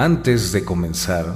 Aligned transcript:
Antes 0.00 0.52
de 0.52 0.64
comenzar, 0.64 1.26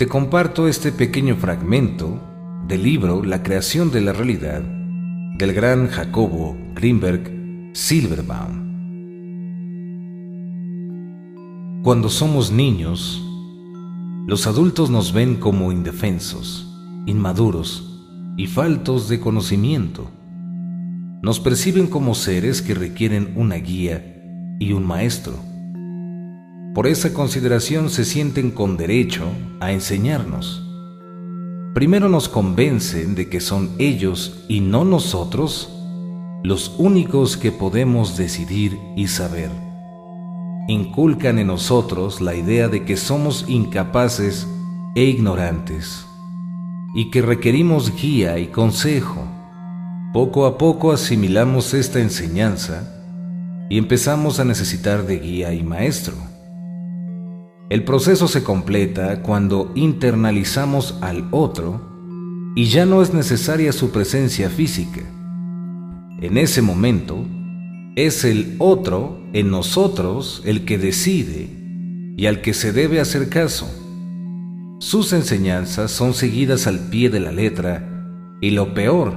te 0.00 0.08
comparto 0.08 0.66
este 0.66 0.90
pequeño 0.90 1.36
fragmento 1.36 2.20
del 2.66 2.82
libro 2.82 3.22
La 3.22 3.44
creación 3.44 3.92
de 3.92 4.00
la 4.00 4.12
realidad 4.12 4.62
del 5.38 5.52
gran 5.52 5.86
Jacobo 5.86 6.58
Greenberg 6.74 7.70
Silverbaum. 7.72 8.64
Cuando 11.84 12.08
somos 12.08 12.50
niños, 12.50 13.24
los 14.26 14.48
adultos 14.48 14.90
nos 14.90 15.12
ven 15.12 15.36
como 15.36 15.70
indefensos, 15.70 16.76
inmaduros 17.06 18.02
y 18.36 18.48
faltos 18.48 19.08
de 19.08 19.20
conocimiento. 19.20 20.10
Nos 21.22 21.38
perciben 21.38 21.86
como 21.86 22.16
seres 22.16 22.60
que 22.60 22.74
requieren 22.74 23.34
una 23.36 23.54
guía 23.54 24.56
y 24.58 24.72
un 24.72 24.84
maestro. 24.84 25.45
Por 26.76 26.86
esa 26.86 27.14
consideración 27.14 27.88
se 27.88 28.04
sienten 28.04 28.50
con 28.50 28.76
derecho 28.76 29.24
a 29.60 29.72
enseñarnos. 29.72 30.62
Primero 31.72 32.10
nos 32.10 32.28
convencen 32.28 33.14
de 33.14 33.30
que 33.30 33.40
son 33.40 33.70
ellos 33.78 34.44
y 34.46 34.60
no 34.60 34.84
nosotros 34.84 35.72
los 36.44 36.74
únicos 36.76 37.38
que 37.38 37.50
podemos 37.50 38.18
decidir 38.18 38.78
y 38.94 39.06
saber 39.06 39.48
inculcan 40.68 41.38
en 41.38 41.46
nosotros 41.46 42.20
la 42.20 42.34
idea 42.34 42.68
de 42.68 42.84
que 42.84 42.98
somos 42.98 43.46
incapaces 43.48 44.46
e 44.94 45.04
ignorantes 45.04 46.04
y 46.94 47.10
que 47.10 47.22
requerimos 47.22 47.90
guía 47.98 48.38
y 48.38 48.48
consejo. 48.48 49.24
Poco 50.12 50.44
a 50.44 50.58
poco 50.58 50.92
asimilamos 50.92 51.72
esta 51.72 52.00
enseñanza 52.00 53.02
y 53.70 53.78
empezamos 53.78 54.40
a 54.40 54.44
necesitar 54.44 55.06
de 55.06 55.20
guía 55.20 55.54
y 55.54 55.62
maestro. 55.62 56.35
El 57.68 57.82
proceso 57.82 58.28
se 58.28 58.44
completa 58.44 59.22
cuando 59.22 59.72
internalizamos 59.74 60.98
al 61.00 61.26
otro 61.32 61.80
y 62.54 62.66
ya 62.66 62.86
no 62.86 63.02
es 63.02 63.12
necesaria 63.12 63.72
su 63.72 63.90
presencia 63.90 64.48
física. 64.50 65.00
En 66.20 66.38
ese 66.38 66.62
momento, 66.62 67.26
es 67.96 68.24
el 68.24 68.54
otro 68.60 69.20
en 69.32 69.50
nosotros 69.50 70.42
el 70.44 70.64
que 70.64 70.78
decide 70.78 71.48
y 72.16 72.26
al 72.26 72.40
que 72.40 72.54
se 72.54 72.70
debe 72.70 73.00
hacer 73.00 73.28
caso. 73.28 73.68
Sus 74.78 75.12
enseñanzas 75.12 75.90
son 75.90 76.14
seguidas 76.14 76.68
al 76.68 76.78
pie 76.78 77.10
de 77.10 77.18
la 77.18 77.32
letra 77.32 78.14
y 78.40 78.50
lo 78.50 78.74
peor, 78.74 79.14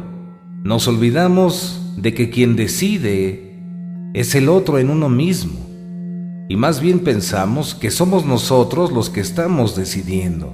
nos 0.63 0.87
olvidamos 0.87 1.93
de 1.97 2.15
que 2.15 2.31
quien 2.31 2.55
decide 2.55 3.61
es 4.15 4.33
el 4.33 4.49
otro 4.49 4.79
en 4.79 4.89
uno 4.89 5.07
mismo 5.07 5.68
y 6.49 6.57
más 6.57 6.81
bien 6.81 6.99
pensamos 6.99 7.75
que 7.75 7.91
somos 7.91 8.25
nosotros 8.25 8.91
los 8.91 9.11
que 9.11 9.21
estamos 9.21 9.75
decidiendo. 9.75 10.51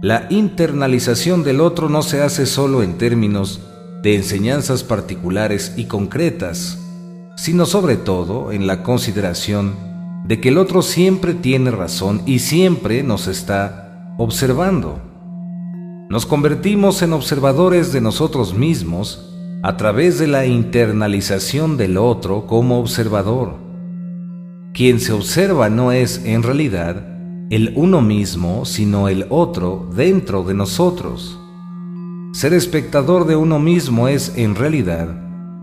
La 0.00 0.26
internalización 0.30 1.44
del 1.44 1.60
otro 1.60 1.90
no 1.90 2.00
se 2.00 2.22
hace 2.22 2.46
solo 2.46 2.82
en 2.82 2.96
términos 2.96 3.60
de 4.02 4.16
enseñanzas 4.16 4.84
particulares 4.84 5.74
y 5.76 5.84
concretas, 5.84 6.78
sino 7.36 7.66
sobre 7.66 7.96
todo 7.96 8.52
en 8.52 8.66
la 8.66 8.82
consideración 8.82 9.74
de 10.24 10.40
que 10.40 10.48
el 10.48 10.56
otro 10.56 10.80
siempre 10.80 11.34
tiene 11.34 11.70
razón 11.70 12.22
y 12.24 12.38
siempre 12.38 13.02
nos 13.02 13.26
está 13.26 14.14
observando. 14.16 14.98
Nos 16.08 16.24
convertimos 16.24 17.02
en 17.02 17.12
observadores 17.12 17.92
de 17.92 18.00
nosotros 18.00 18.54
mismos 18.54 19.34
a 19.62 19.76
través 19.76 20.18
de 20.18 20.26
la 20.26 20.46
internalización 20.46 21.76
del 21.76 21.98
otro 21.98 22.46
como 22.46 22.80
observador. 22.80 23.65
Quien 24.76 25.00
se 25.00 25.14
observa 25.14 25.70
no 25.70 25.90
es 25.90 26.20
en 26.26 26.42
realidad 26.42 27.02
el 27.48 27.72
uno 27.76 28.02
mismo, 28.02 28.66
sino 28.66 29.08
el 29.08 29.24
otro 29.30 29.90
dentro 29.96 30.42
de 30.42 30.52
nosotros. 30.52 31.40
Ser 32.34 32.52
espectador 32.52 33.26
de 33.26 33.36
uno 33.36 33.58
mismo 33.58 34.06
es 34.06 34.36
en 34.36 34.54
realidad 34.54 35.18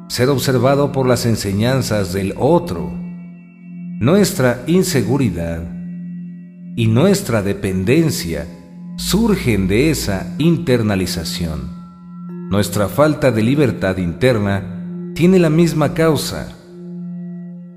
ser 0.07 0.29
observado 0.29 0.91
por 0.91 1.07
las 1.07 1.27
enseñanzas 1.27 2.11
del 2.11 2.33
otro. 2.39 2.91
Nuestra 3.99 4.63
inseguridad 4.65 5.61
y 6.75 6.87
nuestra 6.87 7.43
dependencia 7.43 8.47
surgen 8.97 9.67
de 9.67 9.91
esa 9.91 10.33
internalización. 10.39 11.69
Nuestra 12.49 12.87
falta 12.87 13.31
de 13.31 13.43
libertad 13.43 13.97
interna 13.97 15.11
tiene 15.13 15.37
la 15.37 15.51
misma 15.51 15.93
causa. 15.93 16.62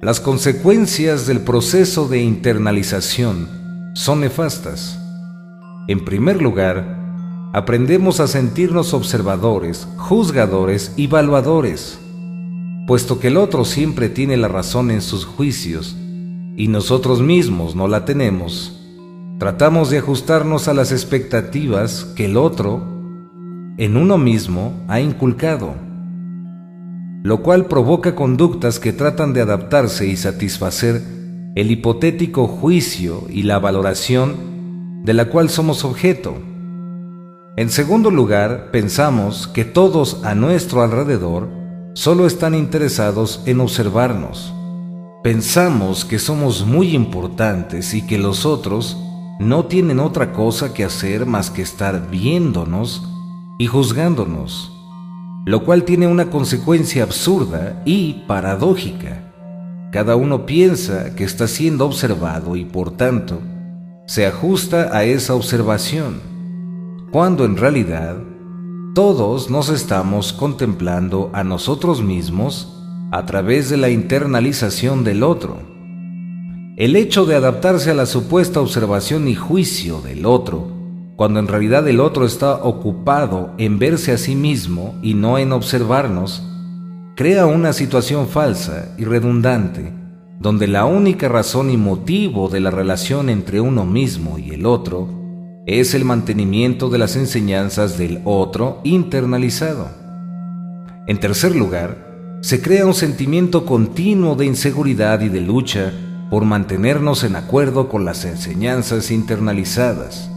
Las 0.01 0.21
consecuencias 0.21 1.27
del 1.27 1.41
proceso 1.41 2.09
de 2.09 2.21
internalización 2.21 3.49
son 3.95 4.21
nefastas. 4.21 4.99
En 5.89 6.05
primer 6.05 6.43
lugar, 6.43 6.99
aprendemos 7.53 8.21
a 8.21 8.27
sentirnos 8.27 8.95
observadores, 8.95 9.89
juzgadores 9.97 10.93
y 10.97 11.05
evaluadores 11.05 11.99
puesto 12.87 13.19
que 13.19 13.29
el 13.29 13.37
otro 13.37 13.65
siempre 13.65 14.09
tiene 14.09 14.37
la 14.37 14.49
razón 14.49 14.91
en 14.91 15.03
sus 15.03 15.25
juicios 15.25 15.97
y 16.57 16.69
nosotros 16.69 17.21
mismos 17.21 17.75
no 17.75 17.89
la 17.89 18.05
tenemos, 18.05 18.81
tratamos 19.39 19.91
de 19.91 19.99
ajustarnos 19.99 20.69
a 20.69 20.75
las 20.75 20.93
expectativas 20.93 22.05
que 22.17 22.27
el 22.27 22.37
otro, 22.37 22.83
en 23.77 23.97
uno 23.97 24.19
mismo, 24.19 24.73
ha 24.87 25.01
inculcado, 25.01 25.75
lo 27.23 27.43
cual 27.43 27.67
provoca 27.67 28.15
conductas 28.15 28.79
que 28.79 28.93
tratan 28.93 29.33
de 29.33 29.41
adaptarse 29.41 30.07
y 30.07 30.17
satisfacer 30.17 31.03
el 31.55 31.71
hipotético 31.71 32.47
juicio 32.47 33.25
y 33.29 33.43
la 33.43 33.59
valoración 33.59 35.03
de 35.05 35.15
la 35.15 35.27
cual 35.27 35.49
somos 35.49 35.85
objeto. 35.85 36.37
En 37.57 37.71
segundo 37.71 38.11
lugar, 38.11 38.71
pensamos 38.71 39.49
que 39.49 39.65
todos 39.65 40.23
a 40.25 40.35
nuestro 40.35 40.83
alrededor 40.83 41.49
solo 41.95 42.27
están 42.27 42.55
interesados 42.55 43.43
en 43.47 43.61
observarnos. 43.61 44.53
Pensamos 45.23 46.05
que 46.05 46.19
somos 46.19 46.67
muy 46.67 46.95
importantes 46.95 47.95
y 47.95 48.03
que 48.03 48.19
los 48.19 48.45
otros 48.45 48.99
no 49.41 49.65
tienen 49.65 50.01
otra 50.01 50.33
cosa 50.33 50.75
que 50.75 50.85
hacer 50.85 51.25
más 51.25 51.51
que 51.51 51.63
estar 51.63 52.11
viéndonos 52.11 53.03
y 53.59 53.67
juzgándonos, 53.67 54.76
lo 55.47 55.65
cual 55.65 55.85
tiene 55.85 56.09
una 56.09 56.29
consecuencia 56.29 57.05
absurda 57.05 57.81
y 57.85 58.25
paradójica. 58.27 59.33
Cada 59.93 60.17
uno 60.17 60.45
piensa 60.45 61.15
que 61.15 61.23
está 61.23 61.47
siendo 61.47 61.87
observado 61.87 62.57
y 62.57 62.65
por 62.65 62.91
tanto 62.97 63.41
se 64.07 64.27
ajusta 64.27 64.91
a 64.93 65.05
esa 65.05 65.37
observación, 65.37 66.21
cuando 67.13 67.45
en 67.45 67.57
realidad 67.57 68.17
todos 68.97 69.49
nos 69.49 69.69
estamos 69.69 70.33
contemplando 70.33 71.31
a 71.33 71.45
nosotros 71.45 72.03
mismos 72.03 72.83
a 73.13 73.25
través 73.25 73.71
de 73.71 73.77
la 73.77 73.89
internalización 73.89 75.05
del 75.05 75.23
otro. 75.23 75.59
El 76.77 76.97
hecho 76.97 77.25
de 77.25 77.37
adaptarse 77.37 77.93
a 77.93 77.95
la 77.95 78.07
supuesta 78.07 78.61
observación 78.61 79.29
y 79.29 79.37
juicio 79.37 80.01
del 80.01 80.27
otro, 80.27 80.76
cuando 81.17 81.41
en 81.41 81.49
realidad 81.49 81.89
el 81.89 82.01
otro 82.01 82.27
está 82.27 82.63
ocupado 82.63 83.55
en 83.57 83.79
verse 83.79 84.13
a 84.13 84.19
sí 84.19 84.37
mismo 84.37 84.95
y 85.03 85.15
no 85.15 85.39
en 85.39 85.53
observarnos, 85.53 86.47
crea 87.17 87.47
una 87.47 87.73
situación 87.73 88.29
falsa 88.29 88.95
y 88.99 89.05
redundante, 89.05 89.95
donde 90.39 90.67
la 90.67 90.85
única 90.85 91.29
razón 91.29 91.71
y 91.71 91.79
motivo 91.79 92.51
de 92.51 92.61
la 92.61 92.71
relación 92.71 93.31
entre 93.31 93.63
uno 93.63 93.87
mismo 93.87 94.39
y 94.39 94.51
el 94.51 94.67
otro 94.67 95.09
es 95.65 95.95
el 95.95 96.05
mantenimiento 96.05 96.91
de 96.91 96.99
las 96.99 97.17
enseñanzas 97.17 97.97
del 97.97 98.21
otro 98.25 98.81
internalizado. 98.85 99.89
En 101.07 101.19
tercer 101.19 101.57
lugar, 101.57 102.39
se 102.43 102.61
crea 102.61 102.85
un 102.85 102.95
sentimiento 102.95 103.65
continuo 103.65 104.37
de 104.37 104.45
inseguridad 104.45 105.23
y 105.23 105.31
de 105.31 105.41
lucha 105.41 105.95
por 106.29 106.45
mantenernos 106.45 107.25
en 107.25 107.37
acuerdo 107.37 107.89
con 107.89 108.05
las 108.05 108.27
enseñanzas 108.27 109.11
internalizadas. 109.11 110.31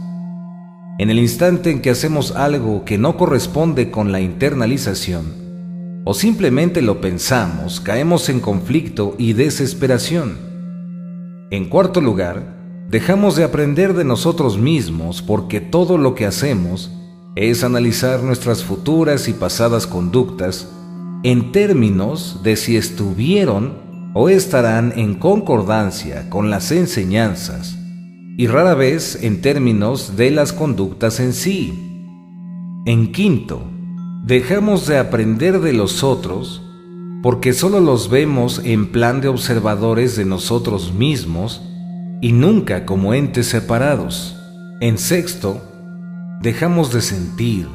En 1.00 1.08
el 1.08 1.18
instante 1.18 1.70
en 1.70 1.80
que 1.80 1.88
hacemos 1.88 2.32
algo 2.32 2.84
que 2.84 2.98
no 2.98 3.16
corresponde 3.16 3.90
con 3.90 4.12
la 4.12 4.20
internalización, 4.20 6.02
o 6.04 6.12
simplemente 6.12 6.82
lo 6.82 7.00
pensamos, 7.00 7.80
caemos 7.80 8.28
en 8.28 8.38
conflicto 8.38 9.14
y 9.16 9.32
desesperación. 9.32 10.36
En 11.50 11.70
cuarto 11.70 12.02
lugar, 12.02 12.54
dejamos 12.90 13.34
de 13.34 13.44
aprender 13.44 13.94
de 13.94 14.04
nosotros 14.04 14.58
mismos 14.58 15.22
porque 15.22 15.62
todo 15.62 15.96
lo 15.96 16.14
que 16.14 16.26
hacemos 16.26 16.90
es 17.34 17.64
analizar 17.64 18.22
nuestras 18.22 18.62
futuras 18.62 19.26
y 19.26 19.32
pasadas 19.32 19.86
conductas 19.86 20.68
en 21.22 21.50
términos 21.50 22.40
de 22.42 22.56
si 22.56 22.76
estuvieron 22.76 24.10
o 24.12 24.28
estarán 24.28 24.92
en 24.96 25.14
concordancia 25.14 26.28
con 26.28 26.50
las 26.50 26.70
enseñanzas 26.70 27.79
y 28.40 28.46
rara 28.46 28.72
vez 28.72 29.22
en 29.22 29.42
términos 29.42 30.16
de 30.16 30.30
las 30.30 30.54
conductas 30.54 31.20
en 31.20 31.34
sí. 31.34 31.74
En 32.86 33.12
quinto, 33.12 33.70
dejamos 34.24 34.86
de 34.86 34.96
aprender 34.96 35.60
de 35.60 35.74
los 35.74 36.02
otros 36.02 36.62
porque 37.22 37.52
solo 37.52 37.80
los 37.80 38.08
vemos 38.08 38.62
en 38.64 38.92
plan 38.92 39.20
de 39.20 39.28
observadores 39.28 40.16
de 40.16 40.24
nosotros 40.24 40.94
mismos 40.94 41.60
y 42.22 42.32
nunca 42.32 42.86
como 42.86 43.12
entes 43.12 43.46
separados. 43.46 44.34
En 44.80 44.96
sexto, 44.96 45.60
dejamos 46.40 46.94
de 46.94 47.02
sentir, 47.02 47.68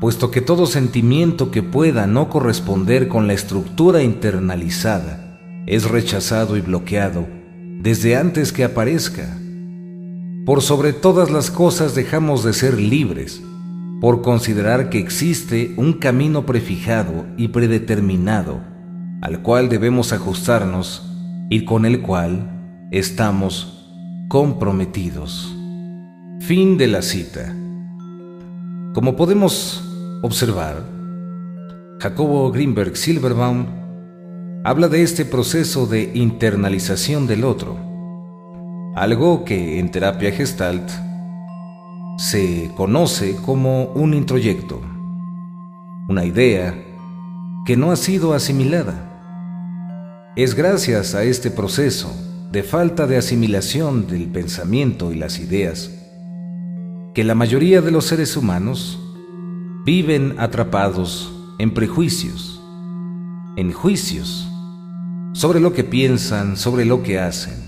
puesto 0.00 0.32
que 0.32 0.40
todo 0.40 0.66
sentimiento 0.66 1.52
que 1.52 1.62
pueda 1.62 2.08
no 2.08 2.30
corresponder 2.30 3.06
con 3.06 3.28
la 3.28 3.34
estructura 3.34 4.02
internalizada 4.02 5.38
es 5.68 5.88
rechazado 5.88 6.56
y 6.56 6.62
bloqueado 6.62 7.28
desde 7.80 8.16
antes 8.16 8.52
que 8.52 8.64
aparezca. 8.64 9.38
Por 10.48 10.62
sobre 10.62 10.94
todas 10.94 11.30
las 11.30 11.50
cosas 11.50 11.94
dejamos 11.94 12.42
de 12.42 12.54
ser 12.54 12.80
libres, 12.80 13.42
por 14.00 14.22
considerar 14.22 14.88
que 14.88 14.98
existe 14.98 15.74
un 15.76 15.92
camino 15.92 16.46
prefijado 16.46 17.26
y 17.36 17.48
predeterminado 17.48 18.58
al 19.20 19.42
cual 19.42 19.68
debemos 19.68 20.14
ajustarnos 20.14 21.06
y 21.50 21.66
con 21.66 21.84
el 21.84 22.00
cual 22.00 22.88
estamos 22.90 23.92
comprometidos. 24.28 25.54
Fin 26.40 26.78
de 26.78 26.86
la 26.86 27.02
cita. 27.02 27.54
Como 28.94 29.16
podemos 29.16 29.84
observar, 30.22 30.82
Jacobo 32.00 32.50
Greenberg 32.52 32.96
Silverbaum 32.96 33.66
habla 34.64 34.88
de 34.88 35.02
este 35.02 35.26
proceso 35.26 35.86
de 35.86 36.10
internalización 36.14 37.26
del 37.26 37.44
otro, 37.44 37.87
algo 39.02 39.44
que 39.44 39.78
en 39.78 39.90
terapia 39.90 40.32
gestalt 40.32 40.90
se 42.18 42.70
conoce 42.76 43.36
como 43.36 43.84
un 43.94 44.12
introyecto, 44.12 44.80
una 46.08 46.24
idea 46.24 46.74
que 47.64 47.76
no 47.76 47.92
ha 47.92 47.96
sido 47.96 48.34
asimilada. 48.34 49.04
Es 50.34 50.54
gracias 50.54 51.14
a 51.14 51.22
este 51.22 51.50
proceso 51.50 52.12
de 52.50 52.62
falta 52.62 53.06
de 53.06 53.16
asimilación 53.16 54.06
del 54.08 54.26
pensamiento 54.26 55.12
y 55.12 55.16
las 55.16 55.38
ideas 55.38 55.90
que 57.14 57.24
la 57.24 57.34
mayoría 57.34 57.80
de 57.80 57.90
los 57.90 58.06
seres 58.06 58.36
humanos 58.36 58.98
viven 59.84 60.34
atrapados 60.38 61.32
en 61.58 61.72
prejuicios, 61.72 62.60
en 63.56 63.72
juicios, 63.72 64.48
sobre 65.34 65.60
lo 65.60 65.72
que 65.72 65.84
piensan, 65.84 66.56
sobre 66.56 66.84
lo 66.84 67.02
que 67.02 67.18
hacen. 67.20 67.67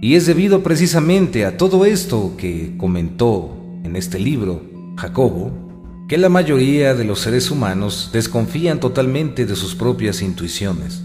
Y 0.00 0.14
es 0.14 0.26
debido 0.26 0.62
precisamente 0.62 1.46
a 1.46 1.56
todo 1.56 1.84
esto 1.84 2.34
que 2.36 2.74
comentó 2.76 3.56
en 3.82 3.96
este 3.96 4.18
libro 4.18 4.62
Jacobo, 4.96 5.66
que 6.08 6.18
la 6.18 6.28
mayoría 6.28 6.94
de 6.94 7.04
los 7.04 7.20
seres 7.20 7.50
humanos 7.50 8.10
desconfían 8.12 8.78
totalmente 8.78 9.46
de 9.46 9.56
sus 9.56 9.74
propias 9.74 10.22
intuiciones, 10.22 11.02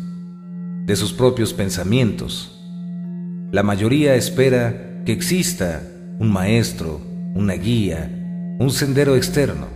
de 0.85 0.95
sus 0.95 1.13
propios 1.13 1.53
pensamientos. 1.53 2.61
La 3.51 3.63
mayoría 3.63 4.15
espera 4.15 5.03
que 5.05 5.13
exista 5.13 5.81
un 6.19 6.31
maestro, 6.31 7.01
una 7.33 7.53
guía, 7.53 8.09
un 8.59 8.69
sendero 8.69 9.15
externo, 9.15 9.67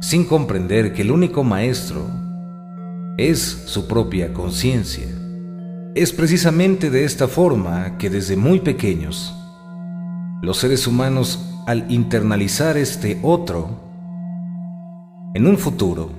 sin 0.00 0.24
comprender 0.24 0.92
que 0.92 1.02
el 1.02 1.10
único 1.10 1.42
maestro 1.42 2.06
es 3.16 3.64
su 3.66 3.88
propia 3.88 4.32
conciencia. 4.32 5.06
Es 5.94 6.12
precisamente 6.12 6.90
de 6.90 7.04
esta 7.04 7.28
forma 7.28 7.98
que 7.98 8.10
desde 8.10 8.36
muy 8.36 8.60
pequeños, 8.60 9.34
los 10.42 10.58
seres 10.58 10.86
humanos 10.86 11.44
al 11.66 11.90
internalizar 11.90 12.76
este 12.76 13.18
otro, 13.22 13.80
en 15.34 15.46
un 15.46 15.58
futuro, 15.58 16.10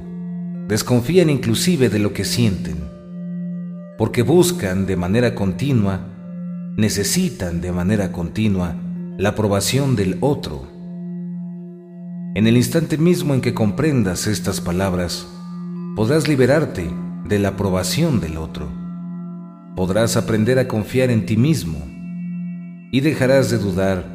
desconfían 0.67 1.29
inclusive 1.29 1.89
de 1.89 1.99
lo 1.99 2.13
que 2.13 2.25
sienten, 2.25 2.77
porque 3.97 4.21
buscan 4.21 4.85
de 4.85 4.95
manera 4.95 5.33
continua, 5.33 6.01
necesitan 6.75 7.61
de 7.61 7.71
manera 7.71 8.11
continua 8.11 8.75
la 9.17 9.29
aprobación 9.29 9.95
del 9.95 10.17
otro. 10.19 10.67
En 12.35 12.47
el 12.47 12.57
instante 12.57 12.97
mismo 12.97 13.33
en 13.33 13.41
que 13.41 13.53
comprendas 13.53 14.27
estas 14.27 14.61
palabras, 14.61 15.27
podrás 15.95 16.27
liberarte 16.27 16.89
de 17.25 17.39
la 17.39 17.49
aprobación 17.49 18.19
del 18.19 18.37
otro. 18.37 18.88
Podrás 19.79 20.17
aprender 20.17 20.59
a 20.59 20.67
confiar 20.67 21.09
en 21.09 21.25
ti 21.25 21.37
mismo 21.37 21.79
y 22.91 22.99
dejarás 22.99 23.49
de 23.49 23.57
dudar 23.57 24.05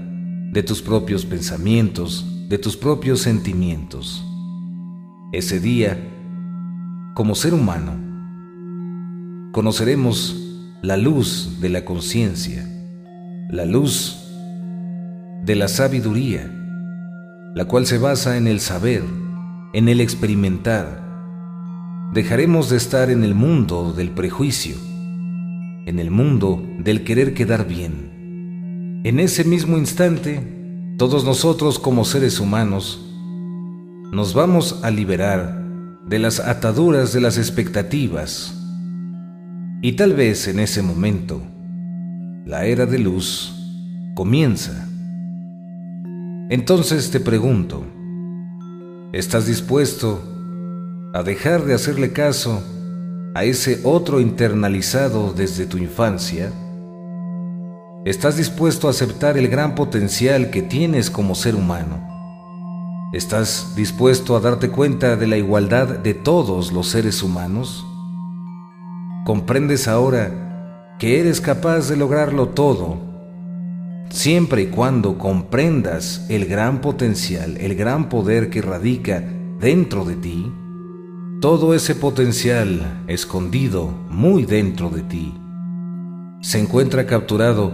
de 0.52 0.62
tus 0.62 0.82
propios 0.82 1.24
pensamientos, 1.24 2.46
de 2.50 2.58
tus 2.58 2.76
propios 2.76 3.20
sentimientos. 3.20 4.22
Ese 5.32 5.60
día, 5.60 5.96
como 7.14 7.34
ser 7.34 7.54
humano, 7.54 7.94
conoceremos 9.52 10.36
la 10.82 10.98
luz 10.98 11.56
de 11.62 11.70
la 11.70 11.86
conciencia, 11.86 12.62
la 13.48 13.64
luz 13.64 14.22
de 15.44 15.54
la 15.54 15.68
sabiduría, 15.68 16.46
la 17.54 17.64
cual 17.64 17.86
se 17.86 17.96
basa 17.96 18.36
en 18.36 18.48
el 18.48 18.60
saber, 18.60 19.02
en 19.72 19.88
el 19.88 20.02
experimentar. 20.02 21.02
Dejaremos 22.12 22.68
de 22.68 22.76
estar 22.76 23.08
en 23.08 23.24
el 23.24 23.34
mundo 23.34 23.94
del 23.94 24.10
prejuicio, 24.10 24.76
en 25.86 25.98
el 25.98 26.10
mundo 26.10 26.62
del 26.78 27.04
querer 27.04 27.34
quedar 27.34 27.66
bien. 27.66 29.02
En 29.04 29.20
ese 29.20 29.44
mismo 29.44 29.76
instante, 29.76 30.40
todos 30.96 31.24
nosotros 31.24 31.78
como 31.78 32.04
seres 32.04 32.40
humanos 32.40 33.04
nos 34.12 34.32
vamos 34.32 34.80
a 34.82 34.90
liberar 34.90 35.62
de 36.06 36.18
las 36.18 36.40
ataduras 36.40 37.12
de 37.12 37.20
las 37.20 37.36
expectativas. 37.36 38.54
Y 39.82 39.92
tal 39.92 40.14
vez 40.14 40.48
en 40.48 40.60
ese 40.60 40.82
momento, 40.82 41.42
la 42.46 42.64
era 42.64 42.86
de 42.86 42.98
luz 42.98 43.54
comienza. 44.14 44.88
Entonces 46.48 47.10
te 47.10 47.20
pregunto, 47.20 47.84
¿estás 49.12 49.46
dispuesto 49.46 50.22
a 51.12 51.22
dejar 51.22 51.64
de 51.64 51.74
hacerle 51.74 52.12
caso 52.12 52.62
a 53.34 53.42
ese 53.42 53.80
otro 53.82 54.20
internalizado 54.20 55.32
desde 55.32 55.66
tu 55.66 55.76
infancia? 55.76 56.52
¿Estás 58.04 58.36
dispuesto 58.36 58.86
a 58.86 58.90
aceptar 58.90 59.36
el 59.36 59.48
gran 59.48 59.74
potencial 59.74 60.50
que 60.50 60.62
tienes 60.62 61.10
como 61.10 61.34
ser 61.34 61.56
humano? 61.56 62.00
¿Estás 63.12 63.74
dispuesto 63.74 64.36
a 64.36 64.40
darte 64.40 64.70
cuenta 64.70 65.16
de 65.16 65.26
la 65.26 65.36
igualdad 65.36 65.98
de 65.98 66.14
todos 66.14 66.72
los 66.72 66.88
seres 66.88 67.22
humanos? 67.22 67.84
¿Comprendes 69.26 69.88
ahora 69.88 70.94
que 70.98 71.18
eres 71.18 71.40
capaz 71.40 71.88
de 71.88 71.96
lograrlo 71.96 72.50
todo 72.50 73.14
siempre 74.10 74.62
y 74.62 74.66
cuando 74.66 75.18
comprendas 75.18 76.24
el 76.28 76.46
gran 76.46 76.80
potencial, 76.80 77.56
el 77.56 77.74
gran 77.74 78.08
poder 78.08 78.48
que 78.48 78.62
radica 78.62 79.24
dentro 79.58 80.04
de 80.04 80.14
ti, 80.14 80.52
todo 81.44 81.74
ese 81.74 81.94
potencial 81.94 83.04
escondido 83.06 83.86
muy 84.08 84.46
dentro 84.46 84.88
de 84.88 85.02
ti 85.02 85.34
se 86.40 86.58
encuentra 86.58 87.06
capturado 87.06 87.70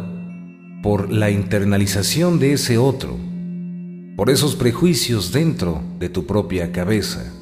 por 0.82 1.12
la 1.12 1.30
internalización 1.30 2.40
de 2.40 2.54
ese 2.54 2.78
otro, 2.78 3.16
por 4.16 4.28
esos 4.28 4.56
prejuicios 4.56 5.30
dentro 5.30 5.84
de 6.00 6.08
tu 6.08 6.26
propia 6.26 6.72
cabeza. 6.72 7.32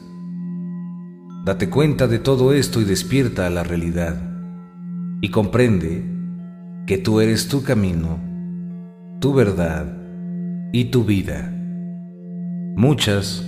Date 1.46 1.70
cuenta 1.70 2.06
de 2.06 2.18
todo 2.18 2.52
esto 2.52 2.82
y 2.82 2.84
despierta 2.84 3.46
a 3.46 3.50
la 3.50 3.62
realidad 3.62 4.20
y 5.22 5.30
comprende 5.30 6.04
que 6.86 6.98
tú 6.98 7.22
eres 7.22 7.48
tu 7.48 7.62
camino 7.62 8.18
tu 9.18 9.32
verdad 9.32 9.96
y 10.74 10.90
tu 10.90 11.04
vida. 11.04 11.54
Muchas, 12.76 13.47